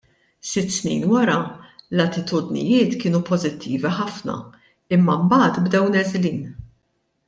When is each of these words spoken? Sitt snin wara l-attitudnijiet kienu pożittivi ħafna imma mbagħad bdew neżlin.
Sitt 0.51 0.71
snin 0.77 1.03
wara 1.13 1.35
l-attitudnijiet 1.97 2.97
kienu 3.03 3.23
pożittivi 3.29 3.95
ħafna 4.01 4.41
imma 4.99 5.23
mbagħad 5.29 5.65
bdew 5.69 5.97
neżlin. 5.97 6.47